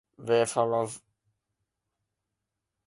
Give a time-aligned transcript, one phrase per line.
[0.27, 0.91] wefwrw